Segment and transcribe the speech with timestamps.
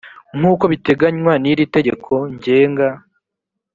[0.37, 2.87] nk uko biteganywa n iri tegeko ngenga